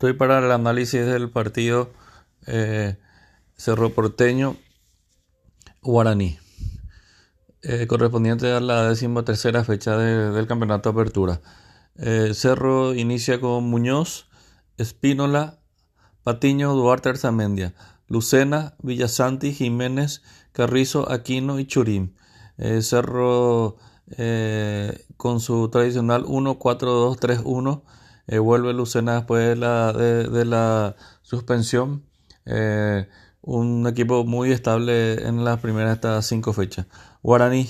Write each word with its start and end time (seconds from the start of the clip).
Estoy 0.00 0.14
para 0.14 0.38
el 0.38 0.50
análisis 0.50 1.04
del 1.04 1.28
partido 1.28 1.90
eh, 2.46 2.96
Cerro 3.54 3.92
Porteño 3.92 4.56
Guaraní, 5.82 6.38
eh, 7.60 7.86
correspondiente 7.86 8.50
a 8.50 8.60
la 8.60 8.88
decimotercera 8.88 9.62
fecha 9.62 9.98
del 9.98 10.46
campeonato 10.46 10.88
Apertura. 10.88 11.42
Eh, 11.96 12.32
Cerro 12.32 12.94
inicia 12.94 13.42
con 13.42 13.64
Muñoz, 13.64 14.30
Espínola, 14.78 15.58
Patiño, 16.22 16.72
Duarte 16.72 17.10
Arzamendia, 17.10 17.74
Lucena, 18.08 18.76
Villasanti, 18.78 19.52
Jiménez, 19.52 20.22
Carrizo, 20.52 21.12
Aquino 21.12 21.58
y 21.58 21.66
Churín. 21.66 22.16
Cerro 22.80 23.76
con 25.18 25.40
su 25.40 25.68
tradicional 25.68 26.24
1-4-2-3-1 26.24 27.82
eh, 28.30 28.38
vuelve 28.38 28.72
Lucena 28.72 29.16
después 29.16 29.44
de 29.44 29.56
la, 29.56 29.92
de, 29.92 30.44
la 30.44 30.94
suspensión. 31.22 32.04
Eh, 32.46 33.08
un 33.42 33.88
equipo 33.88 34.24
muy 34.24 34.52
estable 34.52 35.26
en 35.26 35.44
las 35.44 35.58
primeras 35.58 35.96
estas 35.96 36.26
cinco 36.26 36.52
fechas. 36.52 36.86
Guaraní 37.24 37.68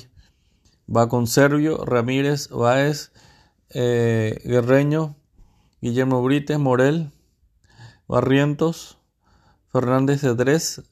va 0.95 1.09
con 1.09 1.27
Servio, 1.27 1.83
Ramírez, 1.87 2.51
Báez, 2.51 3.11
eh, 3.71 4.39
Guerreño, 4.45 5.17
Guillermo 5.81 6.23
Brites, 6.23 6.59
Morel, 6.59 7.11
Barrientos, 8.07 8.99
Fernández 9.73 10.21
Cedrés, 10.21 10.83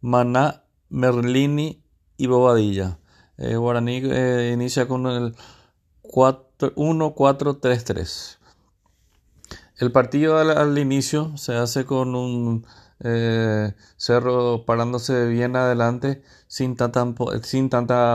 Maná, 0.00 0.64
Merlini 0.88 1.82
y 2.16 2.28
Bobadilla. 2.28 2.98
Guaraní 3.36 3.98
inicia 4.54 4.88
con 4.88 5.06
el 5.06 5.36
1-4-3-3. 6.02 8.37
El 9.78 9.92
partido 9.92 10.38
al, 10.38 10.76
inicio 10.78 11.36
se 11.36 11.54
hace 11.54 11.84
con 11.84 12.16
un 12.16 12.66
eh, 13.00 13.74
Cerro 13.96 14.64
parándose 14.66 15.26
bien 15.28 15.54
adelante, 15.54 16.22
sin 16.48 16.74
tanta, 16.76 17.06
sin 17.44 17.70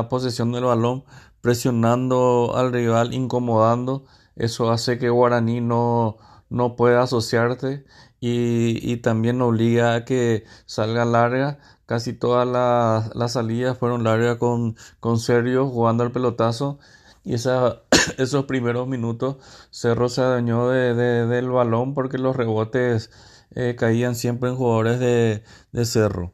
posesión 0.10 0.52
del 0.52 0.66
balón, 0.66 1.06
presionando 1.42 2.54
al 2.56 2.74
rival, 2.74 3.14
incomodando. 3.14 4.04
Eso 4.36 4.72
hace 4.72 4.98
que 5.00 5.10
Guaraní 5.10 5.62
no, 5.62 6.18
no 6.50 6.76
pueda 6.76 7.04
asociarte 7.04 7.86
y, 8.20 8.80
y, 8.92 8.98
también 8.98 9.42
obliga 9.42 9.96
a 9.96 10.06
que 10.06 10.46
salga 10.66 11.06
larga. 11.06 11.59
Casi 11.86 12.14
todas 12.14 12.46
las, 12.48 13.32
salidas 13.32 13.78
fueron 13.78 14.04
largas 14.04 14.38
con, 14.38 14.76
con 15.00 15.18
Sergio 15.20 15.68
jugando 15.70 16.04
al 16.04 16.12
pelotazo 16.12 16.80
y 17.24 17.36
esa, 17.36 17.83
esos 18.18 18.46
primeros 18.46 18.88
minutos 18.88 19.38
Cerro 19.72 20.09
se 20.09 20.22
dañó 20.22 20.70
de, 20.70 20.94
del 20.94 21.50
balón 21.50 21.94
porque 21.94 22.18
los 22.18 22.36
rebotes 22.36 23.12
eh, 23.56 23.76
caían 23.78 24.16
siempre 24.16 24.50
en 24.50 24.56
jugadores 24.56 25.00
de, 25.00 25.86
Cerro. 25.86 26.34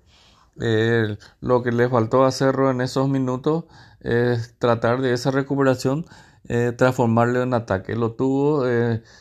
Eh, 0.61 1.17
lo 1.41 1.63
que 1.63 1.71
le 1.71 1.89
faltó 1.89 2.25
a 2.25 2.31
Cerro 2.31 2.71
en 2.71 2.81
esos 2.81 3.09
minutos 3.09 3.65
es 4.01 4.57
tratar 4.59 5.01
de 5.01 5.13
esa 5.13 5.31
recuperación 5.31 6.05
eh, 6.47 6.73
transformarlo 6.77 7.43
en 7.43 7.53
ataque. 7.53 7.95
Lo 7.95 8.13
tuvo 8.13 8.63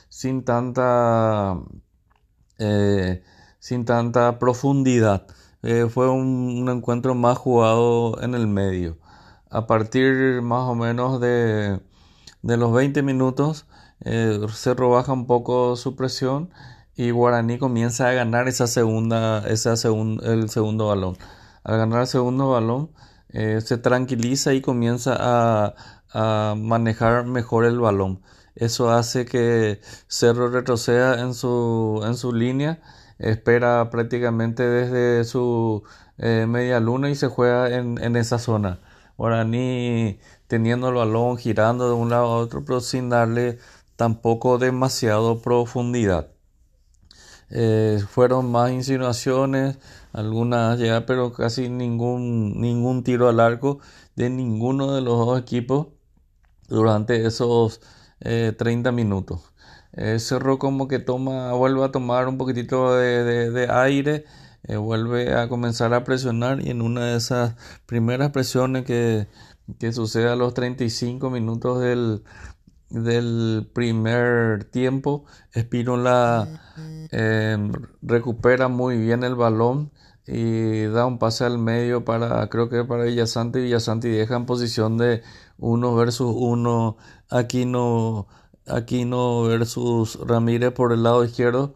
sin 0.08 0.44
tanta 0.44 1.56
sin 3.60 3.84
tanta 3.84 4.38
profundidad. 4.38 5.26
fue 5.90 6.08
un, 6.10 6.68
encuentro 6.68 7.14
más 7.14 7.38
jugado 7.38 8.20
en 8.22 8.34
el 8.34 8.46
medio 8.46 8.98
a 9.50 9.66
partir 9.66 10.42
más 10.42 10.68
o 10.68 10.74
menos 10.74 11.20
de, 11.20 11.80
los 12.42 12.72
20 12.72 13.02
minutos, 13.02 13.66
eh, 14.04 14.38
Cerro 14.52 14.90
baja 14.90 15.12
un 15.12 15.26
poco 15.26 15.76
su 15.76 15.96
presión 15.96 16.50
y 16.96 17.10
Guaraní 17.10 17.58
comienza 17.58 18.08
a 18.08 18.12
ganar 18.12 18.48
esa 18.48 18.66
segunda, 18.66 19.46
esa 19.48 19.72
el 19.72 20.50
segundo 20.50 20.88
balón. 20.88 21.16
Al 21.64 21.78
ganar 21.78 22.02
el 22.02 22.06
segundo 22.06 22.50
balón, 22.50 22.90
eh, 23.30 23.60
se 23.60 23.78
tranquiliza 23.78 24.54
y 24.54 24.60
comienza 24.60 25.16
a, 25.18 25.74
manejar 26.56 27.26
mejor 27.26 27.64
el 27.66 27.78
balón. 27.80 28.22
Eso 28.54 28.90
hace 28.90 29.26
que 29.26 29.80
Cerro 30.08 30.48
retroceda 30.48 31.20
en 31.20 31.34
su, 31.34 32.02
en 32.04 32.16
su 32.16 32.32
línea, 32.32 32.80
espera 33.18 33.90
prácticamente 33.90 34.62
desde 34.68 35.24
su 35.24 35.82
eh, 36.18 36.46
media 36.48 36.80
luna 36.80 37.10
y 37.10 37.14
se 37.14 37.28
juega 37.28 37.70
en, 37.76 38.02
en 38.02 38.16
esa 38.16 38.38
zona. 38.38 38.80
Guaraní 39.18 40.18
teniendo 40.48 40.88
el 40.88 40.96
balón 40.96 41.36
girando 41.36 41.88
de 41.88 41.94
un 41.94 42.10
lado 42.10 42.26
a 42.26 42.38
otro, 42.38 42.64
pero 42.64 42.80
sin 42.80 43.10
darle 43.10 43.58
tampoco 43.96 44.58
demasiado 44.58 45.40
profundidad. 45.42 46.28
Eh, 47.50 48.02
fueron 48.08 48.50
más 48.50 48.70
insinuaciones, 48.72 49.78
algunas 50.12 50.78
ya, 50.78 51.06
pero 51.06 51.32
casi 51.32 51.68
ningún, 51.68 52.60
ningún 52.60 53.04
tiro 53.04 53.28
al 53.28 53.40
arco 53.40 53.78
de 54.16 54.30
ninguno 54.30 54.94
de 54.94 55.00
los 55.02 55.18
dos 55.26 55.40
equipos 55.40 55.88
durante 56.68 57.26
esos 57.26 57.80
30 58.20 58.90
eh, 58.90 58.92
minutos. 58.92 59.52
Eh, 59.92 60.18
Cerro 60.18 60.58
como 60.58 60.88
que 60.88 60.98
toma, 60.98 61.52
vuelve 61.52 61.84
a 61.84 61.92
tomar 61.92 62.28
un 62.28 62.38
poquitito 62.38 62.94
de 62.94 63.68
aire 63.70 64.24
eh, 64.68 64.76
vuelve 64.76 65.34
a 65.34 65.48
comenzar 65.48 65.94
a 65.94 66.04
presionar 66.04 66.60
y 66.60 66.68
en 66.70 66.82
una 66.82 67.06
de 67.06 67.16
esas 67.16 67.56
primeras 67.86 68.30
presiones 68.32 68.84
que, 68.84 69.26
que 69.78 69.92
sucede 69.92 70.28
a 70.28 70.36
los 70.36 70.52
35 70.52 71.30
minutos 71.30 71.80
del, 71.80 72.22
del 72.90 73.70
primer 73.72 74.64
tiempo, 74.64 75.24
Espínola 75.52 76.60
em, 77.10 77.72
recupera 78.02 78.68
muy 78.68 78.98
bien 78.98 79.24
el 79.24 79.34
balón 79.34 79.90
y 80.26 80.84
da 80.84 81.06
un 81.06 81.18
pase 81.18 81.44
al 81.44 81.56
medio 81.56 82.04
para, 82.04 82.46
creo 82.50 82.68
que 82.68 82.84
para 82.84 83.04
Villasanti, 83.04 83.60
Villasanti 83.60 84.08
deja 84.10 84.36
en 84.36 84.44
posición 84.44 84.98
de 84.98 85.22
uno 85.56 85.94
versus 85.94 86.34
uno, 86.36 86.98
Aquino, 87.30 88.26
Aquino 88.66 89.44
versus 89.44 90.18
Ramírez 90.26 90.72
por 90.72 90.92
el 90.92 91.04
lado 91.04 91.24
izquierdo 91.24 91.74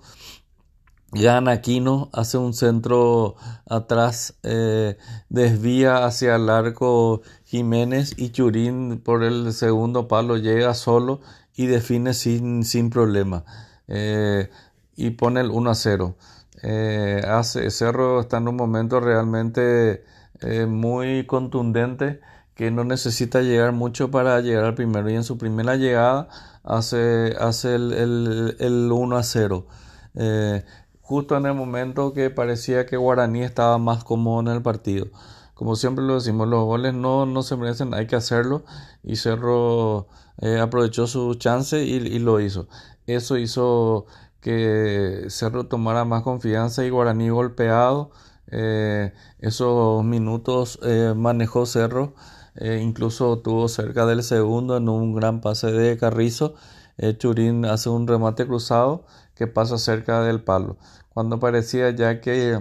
Jan 1.15 1.47
Aquino 1.49 2.09
hace 2.13 2.39
un 2.39 2.55
centro 2.55 3.37
atrás, 3.69 4.35
eh, 4.43 4.97
desvía 5.29 6.07
hacia 6.07 6.37
el 6.37 6.49
arco 6.49 7.21
Jiménez 7.45 8.15
y 8.17 8.31
Churín 8.31 8.99
por 8.99 9.23
el 9.23 9.53
segundo 9.53 10.09
palo 10.09 10.39
llega 10.39 10.73
solo 10.73 11.21
y 11.55 11.67
define 11.67 12.15
sin, 12.15 12.65
sin 12.65 12.89
problema 12.89 13.45
eh, 13.89 14.49
y 14.97 15.11
pone 15.11 15.41
el 15.41 15.51
1 15.51 15.71
a 15.71 15.75
0. 15.75 16.17
Eh, 16.63 17.23
hace, 17.29 17.71
Cerro 17.71 18.21
está 18.21 18.39
en 18.39 18.49
un 18.49 18.57
momento 18.57 19.01
realmente 19.01 20.05
muy 20.67 21.25
contundente 21.27 22.21
que 22.57 22.73
no 22.73 22.83
necesita 22.85 23.43
llegar 23.43 23.73
mucho 23.73 24.11
para 24.11 24.41
llegar 24.41 24.65
al 24.65 24.75
primero 24.75 25.09
y 25.09 25.15
en 25.15 25.23
su 25.23 25.39
primera 25.39 25.77
llegada 25.77 26.29
hace, 26.65 27.37
hace 27.39 27.77
el, 27.77 27.93
el, 27.93 28.57
el 28.59 28.91
1 28.91 29.17
a 29.17 29.23
0 29.23 29.67
justo 31.13 31.37
en 31.37 31.45
el 31.45 31.53
momento 31.53 32.15
que 32.15 32.31
parecía 32.31 32.87
que 32.87 32.97
Guaraní 32.97 33.43
estaba 33.43 33.77
más 33.77 34.03
cómodo 34.03 34.41
en 34.41 34.49
el 34.49 34.63
partido. 34.63 35.09
Como 35.53 35.77
siempre 35.77 36.03
lo 36.03 36.15
decimos, 36.15 36.49
los 36.49 36.65
goles 36.65 36.95
no, 36.95 37.27
no 37.27 37.43
se 37.43 37.55
merecen, 37.55 37.93
hay 37.93 38.07
que 38.07 38.17
hacerlo 38.17 38.63
y 39.03 39.17
Cerro 39.17 40.07
eh, 40.41 40.59
aprovechó 40.59 41.07
su 41.07 41.35
chance 41.35 41.85
y, 41.85 42.19
lo 42.19 42.41
hizo. 42.41 42.67
Eso 43.07 43.37
hizo 43.37 44.07
que 44.41 45.27
Cerro 45.29 45.67
tomara 45.67 46.07
más 46.07 46.23
confianza 46.23 46.83
y 46.83 46.89
Guaraní 46.89 47.29
golpeado. 47.29 48.11
Eh, 48.51 49.13
esos 49.39 50.03
minutos 50.05 50.79
eh, 50.83 51.13
manejó 51.15 51.67
Cerro, 51.67 52.15
incluso 52.81 53.39
tuvo 53.41 53.69
cerca 53.69 54.07
del 54.07 54.23
segundo 54.23 54.79
en 54.79 54.89
un 54.89 55.15
gran 55.15 55.43
pase 55.43 55.73
de 55.73 55.99
Carrizo. 55.99 56.55
Churín 57.19 57.67
hace 57.67 57.91
un 57.91 58.07
remate 58.07 58.47
cruzado 58.47 59.05
que 59.43 59.49
pasa 59.49 59.77
cerca 59.77 60.23
del 60.23 60.41
palo. 60.41 60.77
Cuando 61.09 61.41
parecía 61.41 61.91
ya 61.91 62.21
que, 62.21 62.61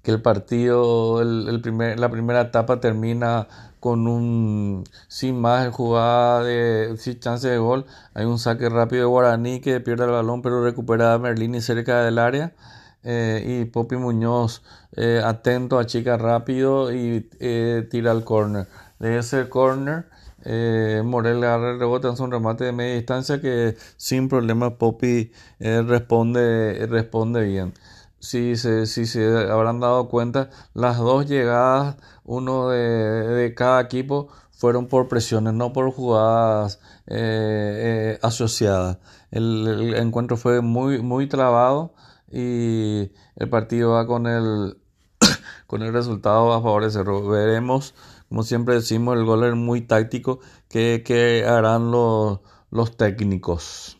que 0.00 0.10
el 0.12 0.22
partido, 0.22 1.20
el, 1.20 1.60
primer, 1.60 1.98
la 1.98 2.08
primera 2.08 2.42
etapa 2.42 2.78
termina 2.78 3.48
con 3.80 4.06
un 4.06 4.84
sin 5.08 5.40
más 5.40 5.68
jugada 5.74 6.44
de 6.44 6.94
sin 6.98 7.18
chance 7.18 7.48
de 7.48 7.58
gol, 7.58 7.84
hay 8.14 8.26
un 8.26 8.38
saque 8.38 8.68
rápido 8.68 9.02
de 9.02 9.06
Guaraní 9.06 9.60
que 9.60 9.80
pierde 9.80 10.04
el 10.04 10.12
balón 10.12 10.40
pero 10.40 10.62
recupera 10.62 11.14
a 11.14 11.18
Merlini 11.18 11.60
cerca 11.60 12.04
del 12.04 12.18
área. 12.20 12.54
Eh, 13.02 13.42
y 13.44 13.64
Popi 13.64 13.96
Muñoz 13.96 14.62
eh, 14.94 15.22
atento 15.24 15.78
a 15.78 15.86
chica 15.86 16.18
rápido 16.18 16.92
y 16.92 17.28
eh, 17.40 17.88
tira 17.90 18.12
al 18.12 18.22
corner. 18.22 18.68
De 19.00 19.18
ese 19.18 19.48
corner 19.48 20.06
eh, 20.44 21.02
Morel 21.04 21.42
agarra 21.44 21.72
el 21.72 21.78
rebote, 21.78 22.08
hace 22.08 22.22
un 22.22 22.30
remate 22.30 22.64
de 22.64 22.72
media 22.72 22.94
distancia 22.94 23.40
que 23.40 23.76
sin 23.96 24.28
problema 24.28 24.78
Poppy 24.78 25.32
eh, 25.58 25.82
responde, 25.82 26.86
responde 26.88 27.44
bien. 27.44 27.74
Si 28.20 28.56
se, 28.56 28.86
si 28.86 29.06
se 29.06 29.24
habrán 29.50 29.80
dado 29.80 30.08
cuenta, 30.08 30.50
las 30.74 30.98
dos 30.98 31.26
llegadas, 31.26 31.96
uno 32.24 32.68
de, 32.68 33.54
cada 33.56 33.80
equipo, 33.80 34.28
fueron 34.50 34.88
por 34.88 35.08
presiones, 35.08 35.54
no 35.54 35.72
por 35.72 35.90
jugadas 35.90 36.80
eh, 37.06 38.18
asociadas. 38.22 38.98
El, 39.30 39.94
encuentro 39.96 40.36
fue 40.36 40.60
muy, 40.60 41.00
muy 41.02 41.28
trabado 41.28 41.94
y 42.30 43.10
el 43.36 43.48
partido 43.48 43.92
va 43.92 44.06
con 44.06 44.26
el, 44.26 44.76
con 45.66 45.82
el 45.82 45.92
resultado 45.92 46.52
a 46.52 46.62
favor 46.62 46.90
de. 46.90 47.02
Veremos, 47.30 47.94
como 48.30 48.44
siempre 48.44 48.76
decimos, 48.76 49.16
el 49.18 49.24
gol 49.24 49.42
es 49.44 49.56
muy 49.56 49.80
táctico 49.80 50.38
que, 50.68 51.44
harán 51.48 51.90
los, 51.90 52.40
técnicos. 52.96 53.98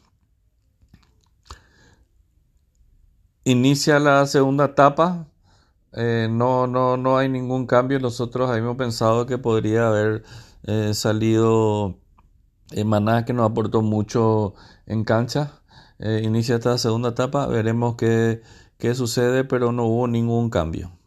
Inicia 3.42 3.98
la 3.98 4.24
segunda 4.26 4.66
etapa. 4.66 5.26
Eh, 5.94 6.28
no, 6.30 6.68
no, 6.68 6.96
no 6.96 7.18
hay 7.18 7.28
ningún 7.28 7.66
cambio. 7.66 7.98
Nosotros 7.98 8.48
habíamos 8.48 8.76
pensado 8.76 9.26
que 9.26 9.36
podría 9.36 9.88
haber 9.88 10.22
eh, 10.62 10.94
salido 10.94 11.98
Maná, 12.84 13.24
que 13.24 13.32
nos 13.32 13.50
aportó 13.50 13.82
mucho 13.82 14.54
en 14.86 15.02
cancha. 15.02 15.60
Eh, 15.98 16.22
inicia 16.24 16.54
esta 16.54 16.78
segunda 16.78 17.08
etapa. 17.10 17.48
Veremos 17.48 17.96
qué, 17.96 18.42
qué 18.78 18.94
sucede, 18.94 19.42
pero 19.42 19.72
no 19.72 19.86
hubo 19.86 20.06
ningún 20.06 20.50
cambio. 20.50 20.99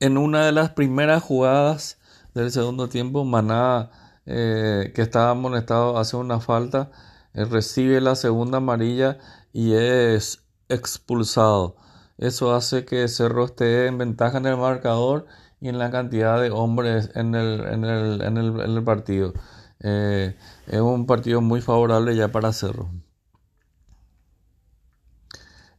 En 0.00 0.18
una 0.18 0.46
de 0.46 0.52
las 0.52 0.70
primeras 0.70 1.22
jugadas 1.22 1.98
del 2.34 2.50
segundo 2.52 2.88
tiempo, 2.88 3.24
Maná, 3.24 3.90
que 4.24 4.92
estaba 4.96 5.30
amonestado, 5.30 5.98
hace 5.98 6.16
una 6.16 6.40
falta 6.40 6.90
recibe 7.34 8.00
la 8.00 8.14
segunda 8.14 8.58
amarilla 8.58 9.18
y 9.52 9.74
es 9.74 10.44
expulsado. 10.68 11.76
Eso 12.18 12.54
hace 12.54 12.84
que 12.84 13.06
Cerro 13.08 13.44
esté 13.44 13.86
en 13.86 13.98
ventaja 13.98 14.38
en 14.38 14.46
el 14.46 14.56
marcador 14.56 15.26
y 15.60 15.68
en 15.68 15.78
la 15.78 15.90
cantidad 15.90 16.40
de 16.40 16.50
hombres 16.50 17.10
en 17.14 17.34
el, 17.34 17.60
en 17.60 17.84
el, 17.84 18.20
en 18.22 18.36
el, 18.36 18.84
partido. 18.84 19.32
Eh, 19.80 20.36
es 20.66 20.80
un 20.80 21.06
partido 21.06 21.40
muy 21.40 21.60
favorable 21.60 22.16
ya 22.16 22.28
para 22.28 22.52
Cerro. 22.52 22.90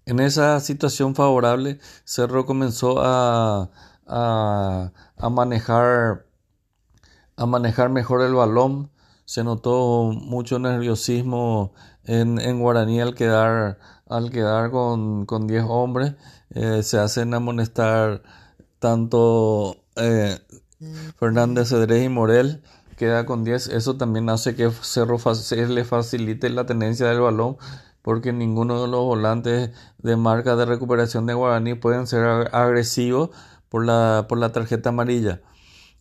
En 0.05 0.19
esa 0.19 0.59
situación 0.59 1.13
favorable, 1.13 1.79
Cerro 2.03 2.45
comenzó 2.45 2.95
a, 2.99 3.69
a, 4.09 4.91
manejar 5.29 6.25
a 7.37 7.45
manejar 7.45 7.89
mejor 7.89 8.21
el 8.21 8.33
balón, 8.33 8.91
se 9.25 9.43
notó 9.43 10.11
mucho 10.13 10.59
nerviosismo 10.59 11.73
en, 12.03 12.39
en 12.39 12.59
Guaraní 12.59 12.99
al 12.99 13.15
quedar, 13.15 13.79
al 14.07 14.31
quedar 14.31 14.71
con, 14.71 15.25
con 15.25 15.47
10 15.47 15.65
hombres. 15.67 16.15
Eh, 16.51 16.83
se 16.83 16.97
hacen 16.97 17.33
amonestar 17.33 18.23
tanto 18.79 19.77
eh, 19.95 20.39
Fernández 21.17 21.69
Cedrés 21.69 22.03
y 22.05 22.09
Morel 22.09 22.63
queda 22.97 23.25
con 23.25 23.43
10. 23.43 23.67
Eso 23.67 23.97
también 23.97 24.29
hace 24.29 24.55
que 24.55 24.69
Cerro 24.81 25.17
le 25.69 25.85
facilite 25.85 26.49
la 26.49 26.65
tenencia 26.65 27.07
del 27.07 27.21
balón 27.21 27.57
porque 28.01 28.33
ninguno 28.33 28.81
de 28.81 28.87
los 28.87 29.01
volantes 29.01 29.71
de 29.99 30.15
marca 30.15 30.55
de 30.55 30.65
recuperación 30.65 31.25
de 31.25 31.33
Guaraní 31.33 31.75
pueden 31.75 32.07
ser 32.07 32.25
agresivos 32.53 33.29
por 33.69 33.85
la, 33.85 34.25
por 34.27 34.37
la 34.37 34.51
tarjeta 34.51 34.89
amarilla. 34.89 35.41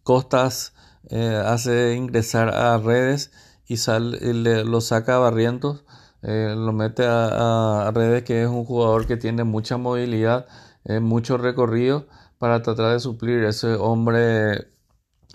Costas 0.03 0.73
eh, 1.11 1.43
hace 1.45 1.95
ingresar 1.95 2.49
a 2.55 2.79
redes 2.79 3.31
y 3.67 3.77
lo 3.77 4.81
saca 4.81 5.17
a 5.17 5.19
Barrientos, 5.19 5.85
eh, 6.23 6.55
lo 6.57 6.73
mete 6.73 7.05
a, 7.07 7.91
redes 7.95 8.25
que 8.25 8.43
es 8.43 8.49
un 8.49 8.65
jugador 8.65 9.07
que 9.07 9.17
tiene 9.17 9.45
mucha 9.45 9.77
movilidad, 9.77 10.47
eh, 10.85 11.01
mucho 11.01 11.39
recorrido 11.39 12.07
para 12.39 12.63
tratar 12.63 12.93
de 12.93 13.01
suplir 13.01 13.45
ese 13.45 13.75
hombre 13.75 14.69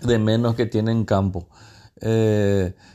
de 0.02 0.18
menos 0.18 0.54
que 0.56 0.66
tiene 0.66 0.92
en 0.92 1.04
campo. 1.04 1.48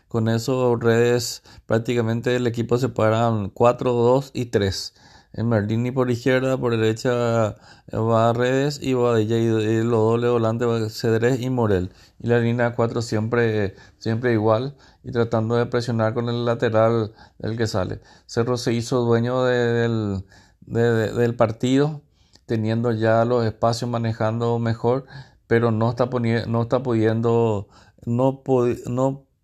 con 0.07 0.27
eso 0.29 0.75
redes 0.75 1.43
prácticamente 1.65 2.35
el 2.35 2.47
equipo 2.47 2.77
se 2.77 2.89
paran 2.89 3.49
4, 3.49 3.93
2 3.93 4.31
y 4.33 4.45
3 4.47 4.93
en 5.33 5.47
Merlini 5.47 5.91
por 5.91 6.09
izquierda, 6.09 6.57
por 6.57 6.75
derecha 6.77 7.55
va 7.93 8.33
Redes 8.33 8.79
y 8.81 8.93
va 8.93 9.15
DJ 9.15 9.39
y 9.39 9.83
los 9.83 9.91
dobles 9.91 10.31
volantes 10.31 10.67
va 10.67 10.89
Cedrés 10.89 11.39
y 11.41 11.49
Morel. 11.49 11.91
Y 12.19 12.27
la 12.27 12.39
línea 12.39 12.75
4 12.75 13.01
siempre, 13.01 13.75
siempre 13.99 14.33
igual 14.33 14.75
y 15.03 15.11
tratando 15.11 15.55
de 15.55 15.65
presionar 15.65 16.13
con 16.13 16.29
el 16.29 16.45
lateral 16.45 17.13
el 17.39 17.57
que 17.57 17.67
sale. 17.67 18.01
Cerro 18.25 18.57
se 18.57 18.73
hizo 18.73 19.01
dueño 19.01 19.43
del, 19.43 20.23
del 20.61 21.35
partido, 21.35 22.01
teniendo 22.45 22.91
ya 22.91 23.23
los 23.25 23.45
espacios 23.45 23.89
manejando 23.89 24.57
mejor, 24.59 25.05
pero 25.47 25.71
no 25.71 25.89
está, 25.89 26.09
no 26.47 26.61
está 26.61 26.83
pudiendo, 26.83 27.67
no, 28.05 28.41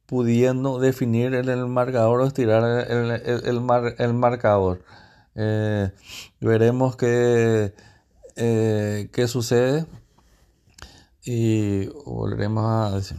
pudiendo 0.07 0.79
definir 0.79 1.33
el, 1.35 1.49
el 1.49 1.67
marcador 1.67 2.21
o 2.21 2.25
estirar 2.27 2.89
el, 2.89 3.11
el, 3.11 3.95
el 3.97 4.13
marcador. 4.13 4.83
Eh, 5.35 5.91
veremos 6.39 6.95
qué, 6.95 7.73
eh, 8.37 9.09
qué 9.11 9.27
sucede 9.27 9.85
y 11.23 11.87
volveremos 12.05 12.65
a 12.65 12.95
decir. 12.95 13.17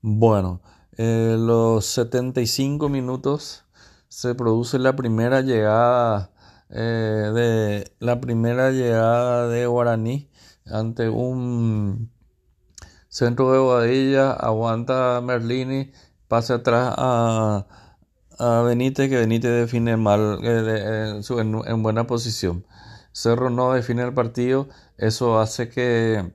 Bueno, 0.00 0.62
en 0.96 1.46
los 1.46 1.84
75 1.86 2.88
minutos 2.88 3.64
se 4.08 4.34
produce 4.34 4.78
la 4.78 4.96
primera 4.96 5.42
llegada 5.42 6.30
eh, 6.70 7.30
de 7.34 7.92
la 7.98 8.20
primera 8.20 8.70
llegada 8.70 9.48
de 9.48 9.66
Guaraní 9.66 10.30
ante 10.66 11.08
un 11.08 12.10
centro 13.08 13.52
de 13.52 13.58
Boadilla, 13.58 14.32
aguanta 14.32 15.20
Merlini, 15.20 15.90
pasa 16.28 16.54
atrás 16.56 16.94
a 16.96 17.66
a 18.40 18.62
Benítez, 18.62 19.10
que 19.10 19.16
Benítez 19.18 19.50
define 19.50 19.96
mal 19.98 20.40
eh, 20.42 21.20
en, 21.38 21.82
buena 21.82 22.06
posición. 22.06 22.64
Cerro 23.12 23.50
no 23.50 23.72
define 23.72 24.02
el 24.02 24.14
partido, 24.14 24.68
eso 24.96 25.38
hace 25.38 25.68
que, 25.68 26.32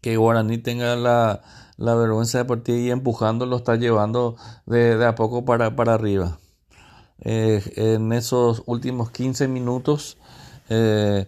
que 0.00 0.16
Guaraní 0.16 0.58
tenga 0.58 0.96
la, 0.96 1.42
vergüenza 1.78 2.38
de 2.38 2.44
partido 2.46 2.78
y 2.78 2.90
empujando 2.90 3.46
lo 3.46 3.56
está 3.58 3.76
llevando 3.76 4.36
de, 4.66 5.04
a 5.06 5.14
poco 5.14 5.44
para, 5.44 5.76
para 5.76 5.94
arriba. 5.94 6.38
Eh, 7.20 7.62
en 7.76 8.12
esos 8.12 8.64
últimos 8.66 9.10
15 9.12 9.46
minutos, 9.46 10.16
eh, 10.68 11.26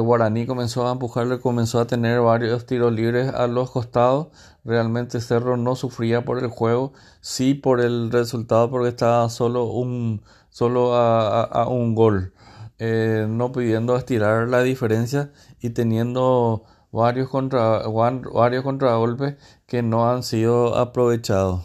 Guaraní 0.00 0.46
comenzó 0.46 0.86
a 0.86 0.92
empujarle, 0.92 1.40
comenzó 1.40 1.80
a 1.80 1.86
tener 1.86 2.20
varios 2.20 2.64
tiros 2.64 2.92
libres 2.92 3.32
a 3.34 3.48
los 3.48 3.70
costados 3.72 4.28
Realmente 4.66 5.20
Cerro 5.20 5.56
no 5.56 5.76
sufría 5.76 6.24
por 6.24 6.40
el 6.40 6.48
juego, 6.48 6.92
sí 7.20 7.54
por 7.54 7.80
el 7.80 8.10
resultado 8.10 8.68
porque 8.68 8.88
estaba 8.88 9.28
solo 9.28 9.66
un 9.66 10.22
solo 10.50 10.96
a, 10.96 11.68
un 11.68 11.94
gol, 11.94 12.32
eh, 12.80 13.26
no 13.28 13.52
pudiendo 13.52 13.96
estirar 13.96 14.48
la 14.48 14.62
diferencia 14.62 15.30
y 15.60 15.70
teniendo 15.70 16.64
varios 16.90 17.28
contra 17.28 17.82
varios 17.86 18.64
contragolpes 18.64 19.36
que 19.66 19.82
no 19.82 20.10
han 20.10 20.24
sido 20.24 20.74
aprovechados. 20.74 21.62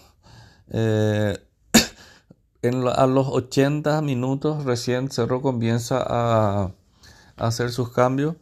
Eh, 0.69 1.39
en, 2.61 2.87
a 2.87 3.07
los 3.07 3.27
80 3.29 3.99
minutos 4.03 4.63
recién 4.63 5.09
Cerro 5.09 5.41
comienza 5.41 6.03
a, 6.05 6.71
a 7.37 7.47
hacer 7.47 7.71
sus 7.71 7.89
cambios. 7.91 8.35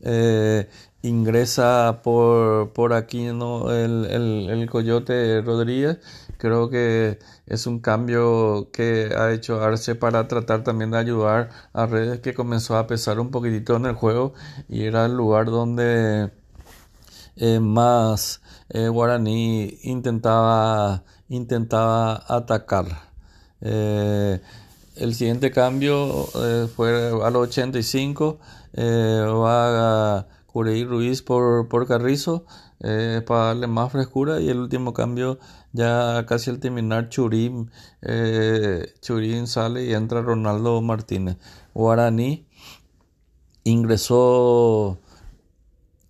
Eh, 0.00 0.68
ingresa 1.02 2.00
por, 2.02 2.72
por 2.72 2.92
aquí 2.92 3.24
¿no? 3.26 3.72
el, 3.72 4.06
el, 4.06 4.70
Coyote 4.70 5.42
Rodríguez. 5.42 5.98
Creo 6.38 6.70
que 6.70 7.18
es 7.46 7.66
un 7.66 7.80
cambio 7.80 8.70
que 8.72 9.10
ha 9.16 9.32
hecho 9.32 9.62
Arce 9.62 9.94
para 9.94 10.26
tratar 10.28 10.64
también 10.64 10.90
de 10.90 10.98
ayudar 10.98 11.50
a 11.72 11.86
Redes 11.86 12.20
que 12.20 12.34
comenzó 12.34 12.76
a 12.76 12.86
pesar 12.86 13.20
un 13.20 13.30
poquitito 13.30 13.76
en 13.76 13.86
el 13.86 13.94
juego 13.94 14.34
y 14.68 14.84
era 14.84 15.06
el 15.06 15.16
lugar 15.16 15.46
donde 15.46 16.30
eh, 17.36 17.60
más 17.60 18.40
eh, 18.70 18.88
Guaraní 18.88 19.78
intentaba, 19.82 21.04
intentaba 21.28 22.24
atacar. 22.28 22.86
Eh, 23.60 24.40
el 24.96 25.14
siguiente 25.14 25.50
cambio 25.50 26.26
fue 26.76 27.08
a 27.24 27.30
los 27.30 27.48
85. 27.48 28.38
va 28.76 30.18
a 30.18 30.26
Cureí 30.52 30.84
Ruiz 30.84 31.22
por, 31.22 31.68
por 31.68 31.86
Carrizo 31.86 32.44
eh, 32.80 33.22
para 33.26 33.46
darle 33.46 33.66
más 33.66 33.90
frescura 33.90 34.40
y 34.40 34.50
el 34.50 34.58
último 34.58 34.92
cambio 34.92 35.38
ya 35.72 36.26
casi 36.26 36.50
al 36.50 36.60
terminar 36.60 37.08
Churín, 37.08 37.70
eh, 38.02 38.92
Churín 39.00 39.46
sale 39.46 39.84
y 39.84 39.94
entra 39.94 40.20
Ronaldo 40.20 40.80
Martínez. 40.82 41.38
Guaraní 41.74 42.46
ingresó 43.64 44.98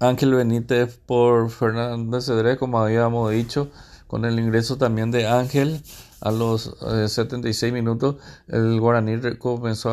Ángel 0.01 0.35
Benítez 0.35 0.99
por 1.07 1.51
Fernández 1.51 2.27
Cedré 2.27 2.57
como 2.57 2.81
habíamos 2.81 3.31
dicho 3.31 3.71
con 4.09 4.25
el 4.25 4.39
ingreso 4.41 4.77
también 4.77 5.11
de 5.11 5.29
Ángel 5.29 5.83
a 6.23 6.31
los 6.31 6.77
76 7.09 7.63
eh, 7.63 7.73
minutos, 7.75 8.17
el 8.47 8.81
Guaraní 8.81 9.19
comenzó 9.39 9.91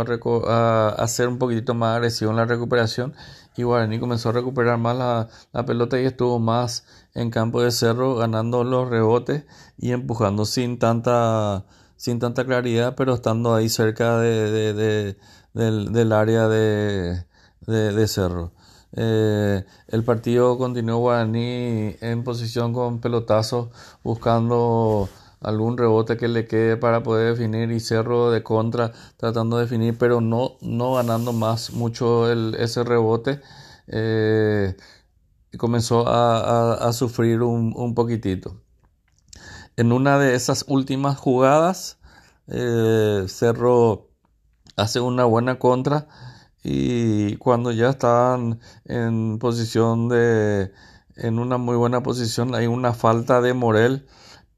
a, 0.47 0.89
hacer 0.89 1.27
un 1.27 1.39
poquitito 1.39 1.73
más 1.73 1.95
agresivo 1.95 2.29
en 2.29 2.37
la 2.37 2.45
recuperación 2.45 3.15
y 3.57 3.63
Guaraní 3.63 3.99
comenzó 3.99 4.29
a 4.29 4.33
recuperar 4.33 4.77
más 4.77 4.95
la, 4.95 5.65
pelota 5.65 5.99
y 5.99 6.05
estuvo 6.05 6.37
más 6.37 6.85
en 7.15 7.31
campo 7.31 7.63
de 7.63 7.71
cerro 7.71 8.15
ganando 8.15 8.63
los 8.63 8.89
rebotes 8.89 9.43
y 9.79 9.91
empujando 9.91 10.45
sin 10.45 10.77
tanta 10.77 11.65
sin 11.97 12.19
tanta 12.19 12.45
claridad 12.45 12.93
pero 12.95 13.15
estando 13.15 13.55
ahí 13.55 13.67
cerca 13.67 14.19
de, 14.19 15.15
del, 15.53 16.13
área 16.13 16.47
de, 16.47 17.25
cerro. 18.07 18.51
Eh, 18.93 19.65
el 19.87 20.03
partido 20.03 20.57
continuó 20.59 20.99
Guaraní 20.99 21.95
en 22.01 22.23
posición 22.23 22.71
con 22.73 22.99
pelotazos 23.01 23.69
buscando 24.03 25.09
algún 25.41 25.77
rebote 25.77 26.17
que 26.17 26.27
le 26.27 26.47
quede 26.47 26.77
para 26.77 27.03
poder 27.03 27.35
definir 27.35 27.71
y 27.71 27.79
Cerro 27.79 28.31
de 28.31 28.43
contra 28.43 28.91
tratando 29.17 29.57
de 29.57 29.63
definir 29.63 29.97
pero 29.97 30.21
no, 30.21 30.57
no 30.61 30.95
ganando 30.95 31.33
más 31.33 31.71
mucho 31.71 32.29
el, 32.31 32.55
ese 32.59 32.83
rebote 32.83 33.41
eh, 33.87 34.75
comenzó 35.57 36.05
a, 36.07 36.91
sufrir 36.93 37.41
un, 37.41 37.73
un, 37.75 37.95
poquitito. 37.95 38.61
En 39.77 39.91
una 39.91 40.19
de 40.19 40.35
esas 40.35 40.65
últimas 40.67 41.17
jugadas 41.17 41.97
eh, 42.47 43.25
Cerro 43.27 44.09
hace 44.75 44.99
una 44.99 45.25
buena 45.25 45.57
contra 45.59 46.07
y 46.63 47.35
cuando 47.37 47.71
ya 47.71 47.89
estaban 47.89 48.59
en 48.85 49.39
posición 49.39 50.09
de 50.09 50.71
en 51.15 51.39
una 51.39 51.57
muy 51.57 51.75
buena 51.75 52.03
posición 52.03 52.55
hay 52.55 52.67
una 52.67 52.93
falta 52.93 53.41
de 53.41 53.53
Morel 53.53 54.07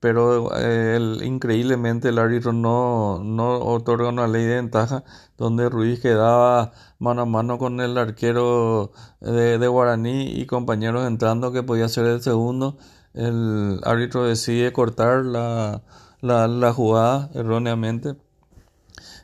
pero 0.02 0.50
eh, 0.58 1.00
increíblemente 1.24 2.10
el 2.10 2.18
árbitro 2.18 2.54
no, 2.54 3.22
no 3.24 3.60
otorga 3.60 4.10
una 4.10 4.28
ley 4.28 4.46
de 4.46 4.56
ventaja 4.56 5.04
donde 5.38 5.70
Ruiz 5.70 6.02
quedaba 6.02 6.74
mano 6.98 7.22
a 7.22 7.26
mano 7.26 7.60
con 7.60 7.80
el 7.82 7.98
arquero 8.00 8.92
de, 9.22 9.68
Guaraní 9.68 10.24
y 10.24 10.48
compañeros 10.48 11.08
entrando 11.08 11.52
que 11.52 11.62
podía 11.62 11.88
ser 11.88 12.08
el 12.08 12.22
segundo. 12.22 12.78
El 13.14 13.80
árbitro 13.84 14.24
decide 14.26 14.74
cortar 14.74 15.24
la, 15.24 15.84
la, 16.22 16.48
la 16.48 16.74
jugada 16.74 17.30
erróneamente. 17.36 18.16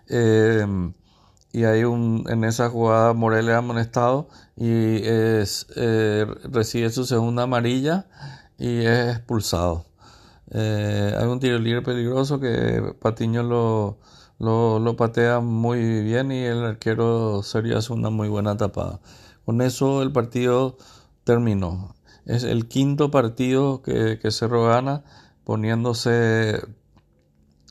Em, 0.08 0.94
y 1.52 1.64
hay 1.64 1.86
un, 1.86 2.26
en 2.30 2.44
esa 2.44 2.70
jugada 2.70 3.14
Morel 3.14 3.50
es 3.50 3.56
amonestado 3.56 4.30
y 4.56 4.98
es, 5.04 5.66
eh, 5.76 6.28
recibe 6.44 6.92
su 6.92 7.06
segunda 7.06 7.44
amarilla 7.44 8.06
y 8.60 8.86
es 8.86 9.16
expulsado. 9.18 9.87
Eh, 10.52 11.14
hay 11.18 11.26
un 11.28 11.40
tiro 11.40 11.60
libre 11.60 11.82
peligroso 11.82 12.40
que 12.40 12.94
Patiño 13.02 13.44
lo, 13.44 13.98
lo, 14.40 14.96
patea 14.96 15.42
muy 15.42 16.04
bien 16.04 16.32
y 16.32 16.44
el 16.46 16.64
arquero 16.64 17.44
sería 17.44 17.80
hace 17.80 17.94
una 17.94 18.10
muy 18.10 18.30
buena 18.30 18.56
tapada. 18.58 19.00
Con 19.46 19.62
eso 19.62 20.02
el 20.02 20.12
partido 20.12 20.78
terminó. 21.24 21.96
Es 22.26 22.44
el 22.44 22.68
quinto 22.68 23.12
partido 23.12 23.82
que, 23.82 24.20
Cerro 24.32 24.66
gana 24.66 25.04
poniéndose 25.44 26.62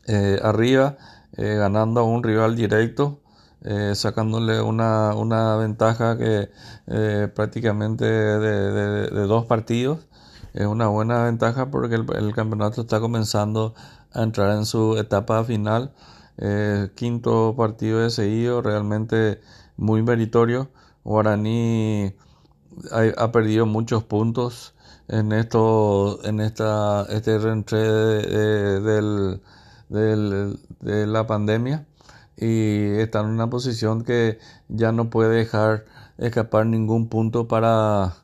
eh, 0.07 0.39
arriba, 0.43 0.97
eh, 1.37 1.57
ganando 1.57 2.01
a 2.01 2.05
un 2.05 2.23
rival 2.23 2.57
directo. 2.57 3.21
sacándole 3.95 4.61
una, 4.61 5.15
una, 5.17 5.57
ventaja 5.57 6.17
que 6.17 6.51
prácticamente 7.35 8.05
de 8.07 9.27
dos 9.27 9.47
partidos 9.47 10.07
es 10.57 10.67
una 10.67 10.89
buena 10.89 11.25
ventaja 11.25 11.71
porque 11.71 11.97
el, 11.97 12.35
campeonato 12.35 12.81
está 12.81 12.99
comenzando 12.99 13.75
a 14.13 14.23
entrar 14.23 14.57
en 14.57 14.65
su 14.65 14.97
etapa 14.97 15.45
final. 15.45 15.93
Eh, 16.39 16.91
quinto 16.95 17.55
partido 17.57 18.01
de 18.01 18.11
seguido, 18.11 18.63
realmente 18.63 19.41
muy 19.77 20.03
meritorio. 20.03 20.71
Guaraní 21.05 22.15
ha, 22.91 23.33
perdido 23.33 23.67
muchos 23.67 24.03
puntos 24.05 24.75
en 25.09 25.33
esto, 25.33 26.21
en 26.25 26.41
esta, 26.41 27.07
este 27.11 27.39
reentré 27.39 27.79
de, 27.79 29.39
de 29.89 31.07
la 31.07 31.27
pandemia 31.27 31.87
y 32.37 32.99
está 32.99 33.21
en 33.21 33.27
una 33.27 33.49
posición 33.51 34.05
que 34.05 34.39
ya 34.69 34.93
no 34.93 35.11
puede 35.11 35.37
dejar 35.37 35.85
escapar 36.19 36.67
ningún 36.67 37.09
punto 37.09 37.49
para 37.49 38.15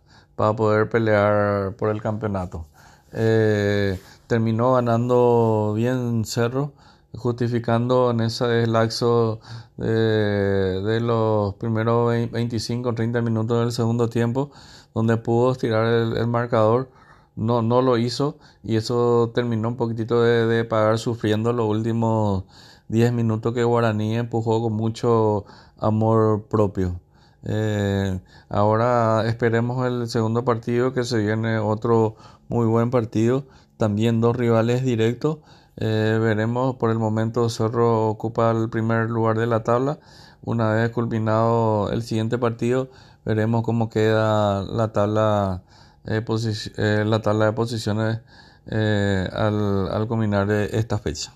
para 0.43 0.57
poder 0.57 0.89
pelear 0.89 1.77
por 1.77 1.91
el 1.91 2.03
campeonato. 2.03 2.67
Eh, 3.13 3.97
terminó 4.27 4.73
ganando 4.73 5.73
bien 5.77 6.25
Cerro, 6.25 6.73
justificando 7.15 8.11
en 8.11 8.23
ese 8.23 8.67
laxo 8.67 9.39
de, 9.77 10.99
los 11.01 11.55
primeros 11.55 12.11
25 12.33 12.93
30 12.93 13.23
minutos 13.23 13.61
del 13.61 13.71
segundo 13.71 14.09
tiempo, 14.09 14.51
donde 14.95 15.17
pudo 15.17 15.53
estirar 15.53 15.87
el, 15.87 16.27
marcador. 16.27 16.91
No, 17.37 17.63
no 17.63 17.81
lo 17.81 17.97
hizo 17.97 18.37
y 18.65 18.75
eso 18.75 19.31
terminó 19.33 19.69
un 19.69 19.77
poquitito 19.77 20.23
de 20.23 20.65
pagar 20.65 20.99
sufriendo 20.99 21.53
los 21.53 21.69
últimos 21.69 22.45
10 22.89 23.13
minutos 23.13 23.55
que 23.55 23.63
Guaraní 23.63 24.17
empujó 24.17 24.61
con 24.61 24.73
mucho 24.73 25.45
amor 25.79 26.47
propio. 26.49 27.02
Eh, 27.45 28.21
ahora 28.49 29.27
esperemos 29.27 29.87
el 29.87 30.09
segundo 30.09 30.45
partido 30.45 30.93
que 30.93 31.05
se 31.05 31.19
viene 31.19 31.59
otro 31.59 32.17
muy 32.49 32.67
buen 32.67 32.91
partido. 32.91 33.45
También 33.77 34.21
dos 34.21 34.37
rivales 34.37 34.85
directos. 34.85 35.39
Eh, 35.77 36.19
veremos 36.21 36.77
por 36.77 36.91
el 36.91 36.99
momento 36.99 37.49
Cerro 37.49 38.09
ocupa 38.09 38.51
el 38.51 38.69
primer 38.71 39.11
lugar 39.11 39.39
de 39.39 39.47
la 39.47 39.65
tabla. 39.65 39.99
Una 40.45 40.73
vez 40.73 40.91
culminado 40.91 41.91
el 41.91 42.03
siguiente 42.03 42.39
partido, 42.39 42.91
veremos 43.25 43.63
cómo 43.63 43.89
queda 43.89 44.63
la 44.65 44.93
tabla, 44.93 45.63
eh, 46.05 47.05
la 47.07 47.23
tabla 47.23 47.47
de 47.47 47.53
posiciones 47.53 48.21
al, 48.67 49.89
al 49.91 50.07
culminar 50.09 50.51
esta 50.51 50.99
fecha. 50.99 51.33